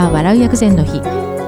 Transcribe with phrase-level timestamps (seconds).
[0.00, 1.02] は笑う薬膳の日。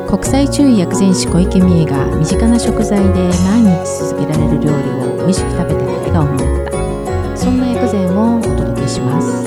[0.08, 6.70] 国際中医薬膳師小池美恵が身近な食材で毎日続けられる料理を美味しく食べて笑顔になっ
[7.30, 7.36] た。
[7.36, 9.41] そんな薬膳をお届けします。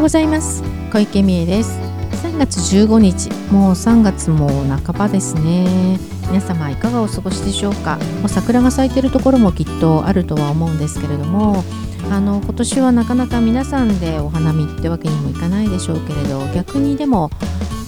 [0.00, 0.62] ようございます。
[0.90, 1.78] 小池美恵です。
[2.24, 3.28] 3月15日。
[3.52, 4.48] もう3月も
[4.82, 5.98] 半ばですね。
[6.28, 7.98] 皆様いかがお過ごしでしょうか？
[8.20, 11.62] もう桜が咲いてるところもきっとあるとは思うんですけれども。
[12.10, 17.30] あの今年はなかなか皆さんでお花見ってわけにもいかないでしょうけれど逆にでも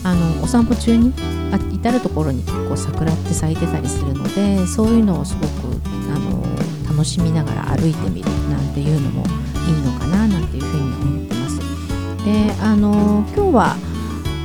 [0.05, 1.13] あのお散歩中に
[1.51, 5.81] あ至る所にこう桜って咲いてたりするのでそういうのをすごく
[6.15, 6.41] あの
[6.89, 9.25] 楽しみながら歩いてみるなんていうのも
[9.67, 11.32] いいのかななんていうふうに思って。
[12.25, 13.77] であの今日は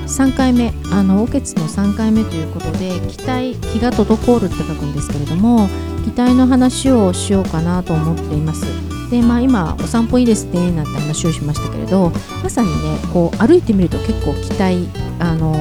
[0.07, 5.67] 3回目あのおけつの3回目ということで気体気が滞るって書くんですけれども
[6.05, 8.65] 気体の話をしようかなと思っています。
[9.09, 12.11] でまあ、今お散歩いいですねなんて話をしましたけれど
[12.43, 14.85] まさにねこう歩いてみると結構気体、
[15.19, 15.53] あの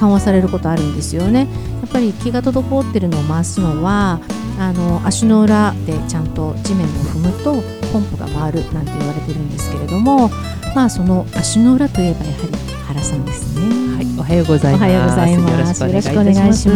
[0.00, 1.46] 緩和されることあるんですよね。
[1.80, 4.20] やっぱり気が滞ってるのを回すのは
[4.58, 10.28] あの足の裏でちゃんと地面を踏むとポンプが回るなんて言われてるんですけれども
[10.74, 13.96] まあその足の裏といえばやはり原さんですね。
[13.96, 14.82] はい、おはようございます。
[14.82, 16.74] おはようございますよろしくお願いしよろしくお願いしま。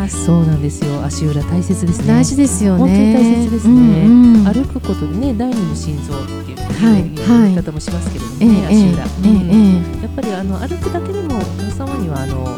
[0.00, 1.04] ますすそうなんですよ。
[1.04, 2.08] 足裏大切ですね。
[2.08, 2.78] 大事ですよね。
[2.78, 9.04] 本当に大切ですねうんうん歩くことでね、第二の心臓っていうはい言い方もしますけれどもええね、足裏。
[9.04, 12.56] ええうんえやっぱりあの歩くだけでも皆様にはあの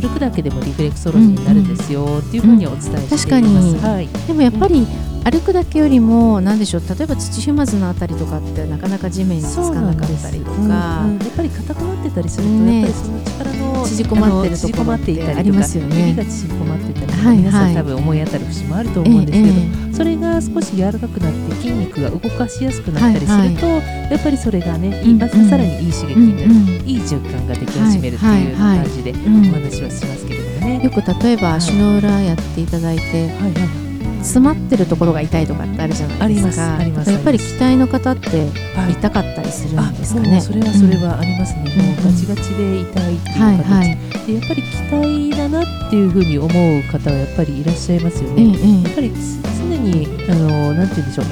[0.00, 3.16] 歩くだけでもリフレクソロジーになるんですよっていうふうにお伝えしています。
[3.16, 3.78] 確かに。
[3.78, 4.08] はい。
[4.12, 4.86] えでもやっぱり
[5.24, 10.68] 歩くだけよりも何でしょう例えば土踏まずのあたりとかってなかなか地面につかなかったりとか、うんう
[11.14, 11.18] ん。
[11.18, 16.08] やっぱり硬くなってたりすると、ねやっぱりその力の縮こまってるあの縮こまっていたりとかありますよね。
[16.08, 17.38] 指が縮こまってたりとか、はいはい。
[17.38, 26.88] 皆さん多分思い当たる節もあると思うんですけど、ええそれが少し柔らかくなって筋肉が動かしやすくなったりすると、やっぱりそれがね、いいまたさらにいい刺激になる、うんうん。
[26.88, 29.44] いい循環ができ始めるっていうような感じでおうん。
[29.44, 30.84] 話はしますけれどもね。
[30.84, 33.84] よく例えば足の裏やっていただいて、はいはい
[34.24, 36.24] 詰まってるところが痛いとかってあるじゃないですか。
[36.24, 38.30] ありますありますやっぱり気体の方って
[38.74, 38.92] はい。
[38.92, 41.86] 痛かったりするあんですかね、もうそれはそれはありますね、うん。
[41.86, 43.98] もうガチガチで痛いっていう形、はいはい。
[44.26, 48.58] でやっぱり期待だなっていうふうに思う方はやっぱりいらっしゃいますよええね。
[48.62, 48.82] え。
[48.84, 51.26] やっぱりつ常にあのなんて言うんでしょう。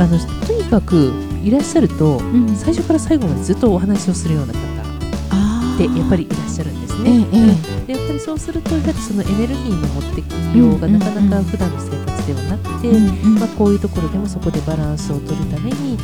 [0.00, 1.12] あのとにかく
[1.42, 2.56] いらっしゃるとえうん。
[2.56, 4.58] 最初から最後までずっとお話をするような方
[5.30, 7.26] あってやっぱりいらっしゃるんですええね。
[7.84, 7.86] え。
[7.86, 13.38] でやっぱりそうするとやはりそのエネルギーの持ってきようがうんなかなか普段の生活ではなくて、えうんうん。
[13.38, 15.98] まあ、こういうところでもそこでバランスを取るために、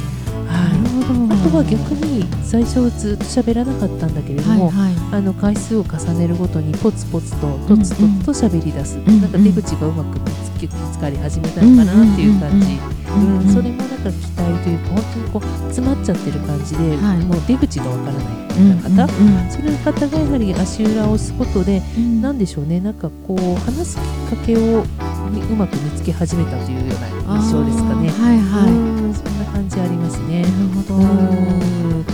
[0.66, 5.19] あとは逆に最初はずっと喋らなかったんだけれども、はいはい。
[5.19, 9.20] あの回数を重ねるごとにポツポツととつとつと喋り出す、んうん。
[9.20, 10.19] なんか出口がうまく
[10.60, 17.19] 見つかり始めたのかなっていう感じ、うんうんそれもなんか期待というか本当にこう詰まっちゃってる感じで、はい。
[17.19, 18.25] もう出口がわからない
[18.56, 22.22] うんような方、うんそういう方がやはり足裏を押すことで、うん。
[22.22, 22.81] なんでしょうね。
[22.81, 24.02] なんかこう話すきっ
[24.38, 24.84] かけを
[25.31, 28.09] みうまく見つけ始めたというような印象ですかね。
[28.09, 28.75] はいはい、う
[29.09, 30.43] んそんな感じありますね。
[30.43, 32.05] なるほど、うん。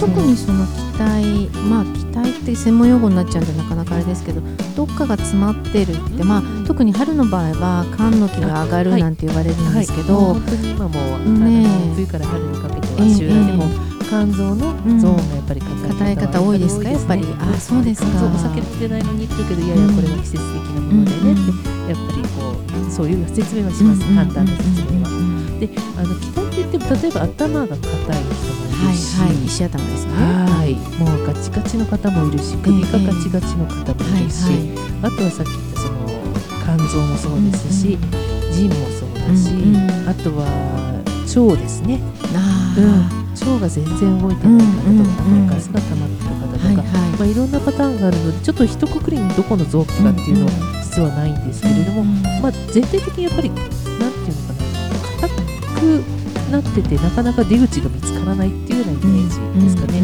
[0.00, 4.42] 特にその気体まあ気体って専門用語になっちゃうんでなかなかあれですけど
[4.76, 6.28] どっかが詰まってるって、うん。
[6.28, 13.64] まあ特に春の場合は肝の気が上がるなんて言われるんですけど、はい、本当に今も、ね冬から春にかけては足裏でも、
[14.08, 17.24] 肝臓のゾーンがやっぱり硬い方多いですかやっぱり。
[17.38, 18.08] あそうですか。
[18.08, 20.42] 肝臓お酒飲んでないのに言ってるけどいやいやこれは季節的
[20.74, 22.54] なものでねって、やっぱりこ
[22.88, 25.08] うそういう説明はします、簡単な説明は。
[25.60, 30.12] であの気体って言っても例えば頭が硬い人もいるし、はいはい石頭ですね。
[30.14, 30.74] はい。
[30.98, 36.08] もうガチガチの方もいるし首がガチガチの方もいるし、あとはさっき言ったその
[36.64, 37.98] 肝臓もそうですし、
[38.52, 39.54] 腎もそうだし、
[40.08, 40.44] あとは
[41.24, 42.00] 腸ですね、
[42.34, 43.04] あうん、
[43.34, 46.86] 腸が全然動いてない方とか、うんガスが溜まってる方とか、はいはい。
[47.18, 52.04] まあ、いろんなパターンがあるのでちょっと一括りにどこの臓器かっていうのは実はないんですけれども、
[52.40, 56.14] まあ、全体的にやっぱりなんていうのかな硬く
[56.52, 60.00] なっててなかなか出口が見つからないっていうようなイメージですかね。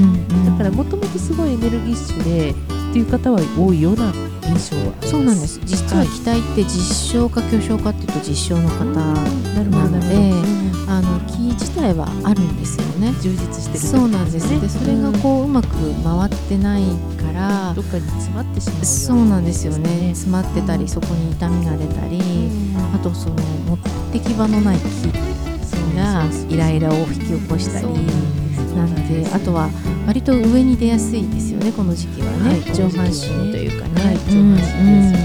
[0.47, 2.55] だからもともとすごいエネルギッシュで
[2.91, 4.13] っていう方は多いような
[4.51, 5.61] 印象はそうなんです。
[5.65, 9.15] 実ははい期待って実証か巨匠かっていうと実証の方な
[9.63, 13.13] のでうんあの木自体はあるんですよね。
[13.23, 14.61] 充実してるそうなんです。
[14.61, 15.69] でそれがこううまく
[16.03, 16.83] 回ってない
[17.17, 19.89] からどっかに詰まってしまうよそうなんですよね。
[19.89, 20.15] ね。
[20.15, 22.21] 詰まってたりそこに痛みが出たり
[22.93, 23.37] あとその
[23.69, 23.79] 持っ
[24.13, 25.31] てき場のない木
[25.97, 27.87] がイライラを引き起こしたり
[28.75, 29.71] なんであとは
[30.07, 32.63] 割と上に出やすいですよねこの時期はね、はい。
[32.75, 34.63] 上半身というかね、はい、上半身で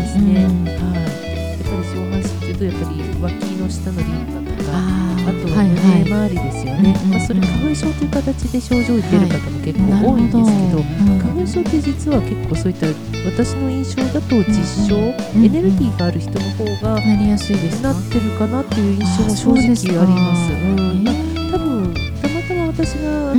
[0.06, 0.44] すね、はい。
[0.44, 4.80] やっぱり上半身っていうとやっぱり脇の下のリンパとか、あ
[5.26, 6.94] あとははいはい胸周りですよね。
[7.04, 7.10] うんうんうん。
[7.12, 10.84] まあそれ花粉症という形で症状出る方も結構多いんですけど。
[11.26, 12.88] 花粉症って実は結構そういった
[13.26, 17.92] 私の印象だと実証、うんエネルギーがある人の方がなりやすいですか？
[17.94, 19.02] なってるかなっていう印
[19.44, 20.52] 象も正直あります。
[20.54, 21.06] うん。
[21.52, 23.34] 多分たまたま私が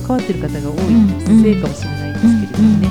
[0.00, 2.88] 関わってる方が多いうんせいかもしれないんですけれどもね、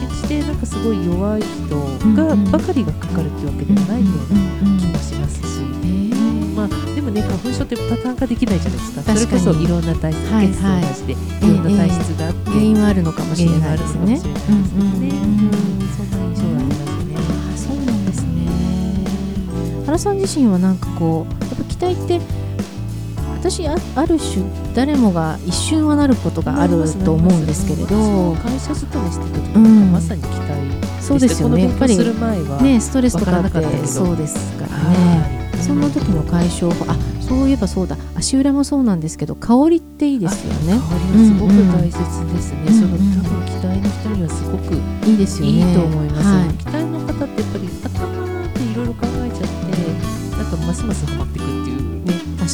[0.00, 1.76] 決してなんかすごい弱い人
[2.14, 5.60] がうんばかりがかかるっていうわけではないような気もしますし、
[6.54, 9.02] まあでもね花粉症ってパターン化できないじゃないですか。
[9.02, 14.20] それこそいろんな体質はい血糖なしでいろんな体質があって、原因はあるのかもしれないですね。
[14.20, 14.46] 原因があるのかもしれないですね。
[14.48, 15.10] うんうんうん。
[15.10, 17.16] うんそんな印象がありますね。
[17.18, 18.30] あそうなんですね。
[19.86, 22.20] 原さん自身はなんかこうやっぱ期待って
[23.48, 24.44] 私あある種
[24.74, 29.92] 誰もが一瞬はなることがあると思うんですけれど、会社勤めしてた時うん。
[29.92, 30.50] まさに期待
[31.00, 31.68] そうですよね。
[31.68, 33.86] やっぱりねストレスとかってど。
[33.86, 34.74] そうですからね。
[34.74, 35.62] はい。
[35.62, 37.96] そんな時の解消法あそういえばそうだ。
[38.16, 40.80] 足裏もそうなんですけど香りっていいですよね。
[40.80, 41.98] 香りはすごく大切
[42.34, 44.74] ですね、うんうんその多分期待の人にはすごく
[45.08, 45.52] いいですよね。
[45.52, 46.48] いいと思います、はい。
[46.54, 51.85] 期待の方ってやっぱり頭でいろいろ考えちゃってなんかますますハマっていくっていう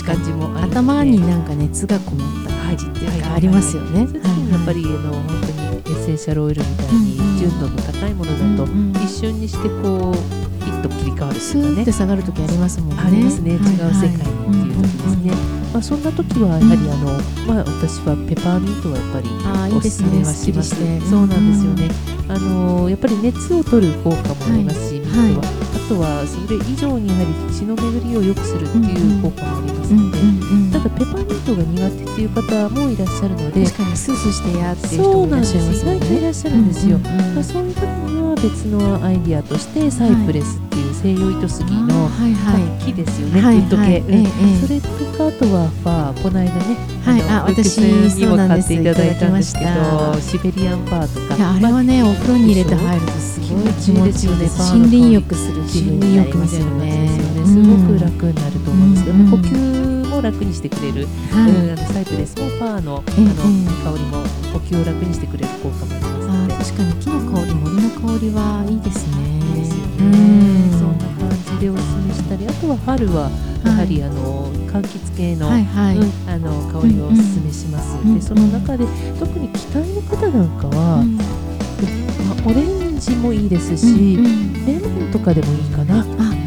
[0.05, 4.07] 感じもあるので頭になんか熱がこもった感じっていうかありますよね。
[4.07, 4.53] そうい。
[4.53, 8.71] やっぱりあの本当にエッセンシャルオイルみたいに純度の高いものだと
[9.05, 13.03] 一瞬にしてこうピッと切り替わるってスいうかね下がる時ありますもんね。
[13.05, 15.33] ありますね、違う世界にっていう時ですね、
[15.73, 20.77] まあ、そんな時はやはりあの、まあ、私はペパーミントはやっぱりおですすめはします。
[21.11, 21.91] そうなんですよね、
[22.29, 25.47] あのやっぱり熱を取る効果もありますし、ミントは、
[25.93, 33.97] とはそれ以上にやはり血の巡りを良くするっていう効果もありますので、うんただペパーミントが苦手っていう方もいらっしゃるので確かに。
[33.97, 35.97] スースーしてやっていう人もいらっしゃいますよね。
[35.97, 42.63] 意外といらっしゃるんですよ、まあそういう時には別のアイディアとしてサイプレスっていう西洋糸杉の、はいはい。
[42.65, 44.21] まあ木ですよね、はいウッド系、はいうんええ。
[44.21, 47.23] ええそれとかあとはファーこの間ね、はい。
[47.23, 51.53] のあ私にも買っていただいたんですけどシベリアンファーとか。
[51.53, 54.73] あれはねお風呂に入れて入るとすごい気持ちいいです。
[54.73, 57.09] 森林浴する気分になりますよね。
[57.45, 58.93] すごく楽になると思うん。
[58.93, 61.51] ですけど、うん呼吸も楽にしてくれる、はい。
[61.51, 61.73] うん。
[61.73, 66.55] あのサイプレスもファーの,、ええあのえ香りも呼吸を楽にしてくれる効果もありますあので。
[66.55, 69.23] ー確かに木の香り森の香りはいいですね。
[69.39, 70.71] いいですようね、ん。
[70.73, 73.31] そんな感じでおすすめしたりあとは春は
[73.65, 75.97] やはり、あの柑橘系の,、はいはい。
[75.97, 76.51] うんあの
[76.81, 78.85] 香りをおすすめします、うんうんでその中で
[79.19, 81.17] 特に期待の方なんかは、うん。
[81.17, 84.67] まあオレンジもいいですし、うんうん。
[84.67, 86.05] レモンとかでもいいかなあ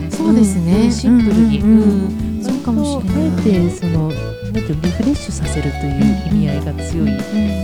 [0.09, 0.85] そうですね。
[0.85, 2.43] うんシンプルに、うん。
[2.43, 7.07] そうかもしれないあえてそのなんてリフレッシュさせるという意味合いが強い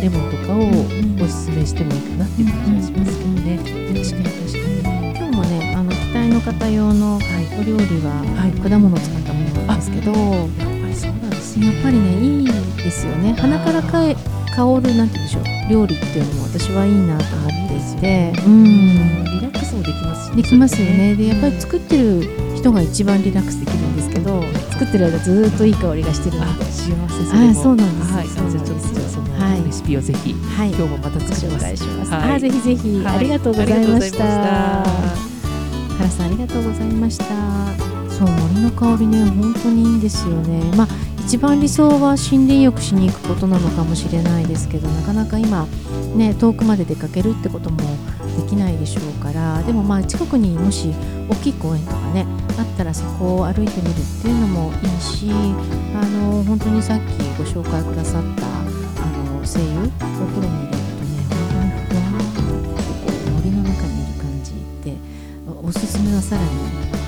[0.02, 3.58] レモンとかをおすすめしてもいいかなっていう感じがしますけどね。
[3.58, 4.58] 確かに確か
[4.90, 5.18] に。
[5.18, 7.20] 今日もねあの期待の方用のお
[7.64, 8.52] 料理は、はい。
[8.60, 10.48] 果物を使ったものなんですけどやっやっ
[10.82, 11.74] ぱりそうなんですね。
[11.84, 13.34] ぱりねいいですよね。
[13.40, 14.16] 鼻からかえ
[14.56, 19.24] 香るなんて言うんでしょう料理っていうのも私はいいなと思っていてうん。
[19.26, 20.36] リラスもできますしね。
[20.36, 21.16] できますよね。
[21.16, 28.14] でやっぱり作ってる人が一番リラックスできるんですけど作ってる間ずーっといい香りがしてるのあで幸せそあそうなんです。
[28.14, 28.66] はい、そうなんです。
[28.66, 29.64] じゃあちょっとそのはい。
[29.64, 30.70] レシピをぜひ、はい。
[30.70, 31.66] 今日もまた作ります。
[31.66, 32.36] 介します、はい。
[32.36, 33.18] あぜひぜひ、はい。
[33.18, 34.26] ありがとうございました。
[35.98, 37.26] 原さんありがとうございました。
[38.10, 40.62] そう森の香りね本当にいいんですよね。
[40.76, 40.88] まあ
[41.26, 45.66] 一番理想は森林浴しに行くことなのかもしれないですけどなかなか今
[46.16, 47.86] ね遠くまで出かけるってこともで
[48.52, 50.94] きないでしょうからでもまあ近くにもし
[51.30, 52.26] 大きい公園とかね
[52.58, 55.32] あったらそこを歩いてみるっていうのもいいし
[55.96, 62.52] あの本当にさっきご紹介くださったあの精油お風呂に入れるとね本当にふわーって
[63.08, 64.54] こう森の中にいる感じ
[64.84, 64.98] で
[65.64, 66.50] おおすすめはさらに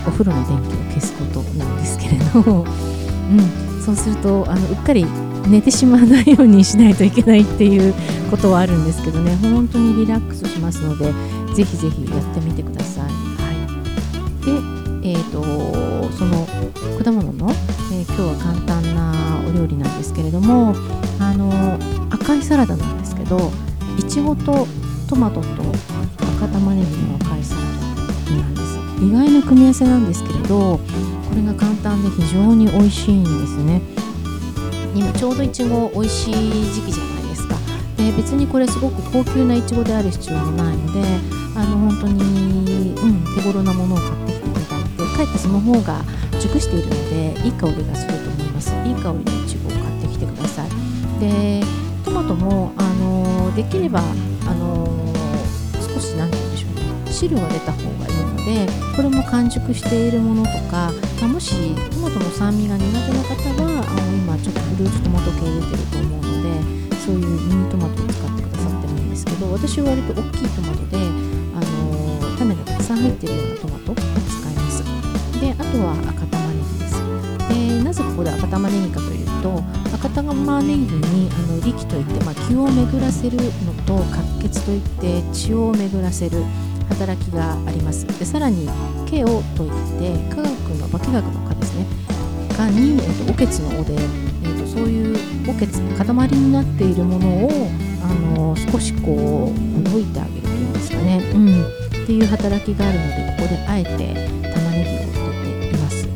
[0.08, 5.06] お風呂の電気を消すことなんですけれど、うん、そうするとあのうっかり
[5.48, 7.94] 寝てしまわないようにしないといけないっていう
[8.30, 11.14] ことはあるんですけどね本当にリラックスしますので
[11.54, 13.04] ぜひぜひやってみてください。
[13.04, 13.10] は
[15.02, 15.44] い、で、えー、と
[16.14, 16.48] その
[17.04, 17.50] 果物の、
[17.92, 20.76] えー今日は簡単なお料理なんですけれども
[21.20, 21.80] あの
[22.12, 23.52] 赤いサラダなんですけど
[23.98, 24.68] いちごと
[25.08, 25.48] トトマトと
[26.38, 27.68] 赤玉ねぎの赤いサラダ
[28.36, 28.80] なんです。
[29.04, 30.82] 意外な組み合わせなんですけれどこ
[31.36, 33.82] れが簡単で非常に美味しいんですね。
[34.96, 36.34] 今ちょうどいちご美味しい
[36.74, 37.13] 時期じゃ
[38.16, 41.02] 別にこれすごく高級ないちごである必要もないので
[41.56, 46.02] あの本当に、うん、手頃なものを買ってきていただいてかえってその方が
[46.40, 50.70] 熟しているのでいい香りがすると思いますいい香りのいちごを買ってきてください。
[51.20, 51.62] で
[52.04, 55.14] トマトもあのできればあの
[55.80, 60.92] 少し何て言うんでしょうね汁が出た方がいいのでこれも完熟しているものとか、
[61.22, 61.56] まあ、もし
[61.92, 66.44] トマトの酸味が苦手な方はあの今ちょっとフルーツトマト系出てると思うの
[66.78, 74.84] でそういうミニトマトを使ってくださってもいいんですけど私は割と大きいトマトであの種がたくさん入ってるようなトマトを使います。
[75.42, 76.96] であとは赤玉ねぎです。
[77.50, 86.42] でなぜここで赤玉ねぎかというと赤玉ねぎにあの力といって、まあ、気を巡らせるのと活血といって血を巡らせる
[86.88, 88.08] 働きがあります。
[88.18, 88.70] でさらに
[89.06, 90.48] ケオといって科学
[90.80, 91.86] の化学の科ですね。
[92.58, 93.98] がに、えっと、おけつのおで、
[94.74, 95.16] そういう
[95.48, 97.50] おけ塊になっているものを
[98.04, 103.92] あの少しこう動いてあげるというんですかね、うん、っていう働きがあるのでここであえて
[104.54, 106.08] 玉ねぎを入れています。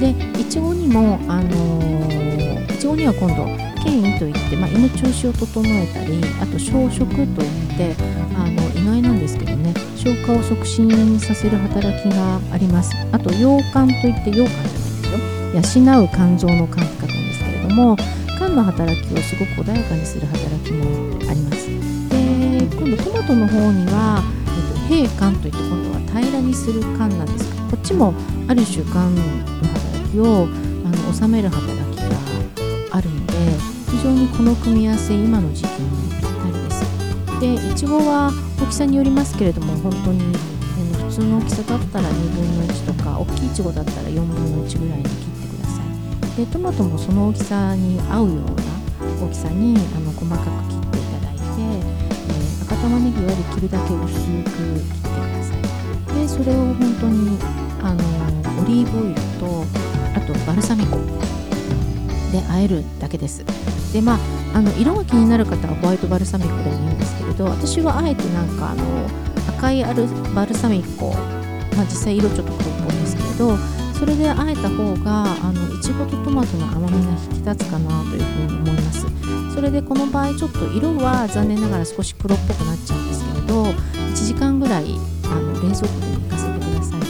[0.00, 3.44] でいちごにもあのいちごには今度
[3.84, 7.28] 権威といって、まあ、胃の調子を整えたりあと消食といっ
[7.76, 7.94] て
[8.36, 12.92] あの意外なんですけどね消化を促進させる働きがあります。
[13.12, 15.92] あと羊羹といって羊羹じゃないですよ。
[15.92, 16.95] 養う肝臓の肝
[17.76, 17.94] も
[18.38, 20.84] 肝の働きをすごく穏やかにする働きも
[21.30, 21.68] あります。
[22.08, 27.50] で今度トマトの方には、えっと、平肝といって今度は平らにする肝なんです。
[27.54, 28.14] がこっちも
[28.48, 30.48] ある種肝の働きを
[30.84, 33.32] あの収める働きがあるので
[33.90, 36.80] 非常にこの組み合わせ今の時期にぴったりです。
[37.40, 40.22] でいちごは大きさによりますけれども本当に
[41.10, 45.35] 普通の大きさだったら2分の1とか大きいいちごだったら4分の1ぐらいに切って
[46.36, 48.44] でトマトもその大きさに合うような
[49.26, 56.14] 大きさにあの細かく切っていただいて、えー、赤玉ねぎより切るだけ薄く切ってください。
[56.14, 57.38] でそれを本当に
[57.82, 58.04] あの
[58.62, 59.64] オリーブオイルと
[60.14, 60.98] あとバルサミコ。
[62.32, 63.42] で和えるだけです。
[63.94, 64.18] でまあ
[64.58, 68.84] あの色が気になる方はホワイトバルサミコでもいいんですけれど私はあえてなんかあの
[69.56, 71.14] 赤いアルバルサミコ、
[71.76, 73.56] まあ、実際色ちょっと黒っぽいんですけれど
[73.94, 79.06] それであえた方があのいちごとマトの甘みが引き立つかなというふうに思います。
[79.54, 87.00] それでこの場合ちょっと色は残念ながら少し黒っぽくなっちゃうんですけれど1時間ぐらいあの冷蔵庫で寝かせてください。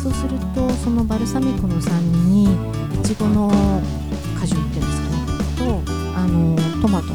[0.00, 2.48] そうするとそのバルサミコの酸味にい
[3.02, 3.50] ちごの
[4.38, 5.82] 果汁っていうんですかね。
[5.82, 5.82] と
[6.16, 7.14] あのトマトの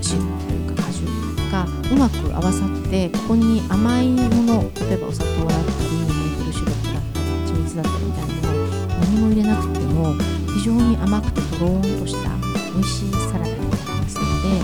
[0.00, 1.06] 汁というか果汁
[1.52, 5.61] がうまく合わさってここに甘いもの例えばお砂糖だ
[9.02, 10.14] 何も入れなくても
[10.54, 12.30] 非常に甘くてとろーんとした
[12.72, 14.62] 美味しいサラダになりますのであ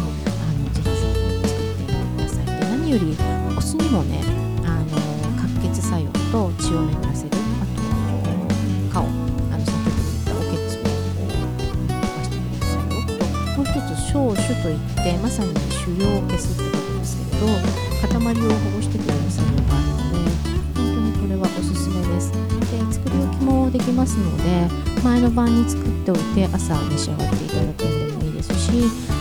[0.54, 2.47] のぜひぜひ作ってみてください。
[2.47, 3.16] で何より
[3.57, 4.23] お酢にもね
[4.64, 4.95] あの
[5.37, 7.30] 活血作用と血を巡らせる
[7.61, 7.83] あと
[8.95, 11.35] 顔あの先ほど言ったおけつを溶
[12.14, 13.18] かしてくれる作用と
[13.59, 17.47] もう一つ消臭といってまさに腫瘍を消すってことですけれど
[18.09, 19.17] 塊を保護してくれる
[23.88, 24.68] きますので
[25.02, 28.71] 前の晩に作っておいて朝召し上がっていただくんでもいいですし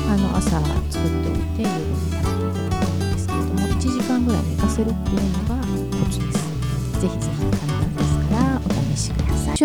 [0.09, 6.37] あの朝作っておいて夜に食べていただくんですけれども1時間ぐらい寝かせるっていうのがコツです。
[6.99, 9.57] ぜひぜひ簡単ですからお試しください。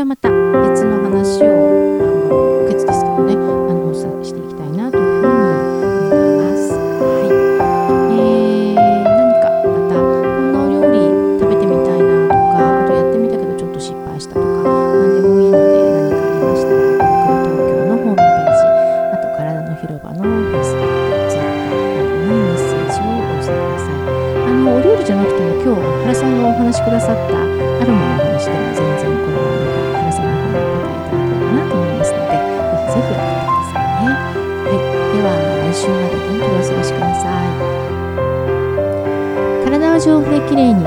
[40.04, 40.84] 丈夫できれいに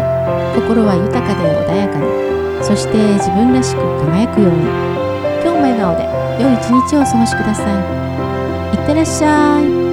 [0.55, 4.95] 心は豊かで穏やかにそして自分らしく輝くように。
[5.45, 6.03] 今日も笑顔で
[6.41, 8.75] 良い一日をお過ごしください。
[8.75, 9.84] いってらっしゃい。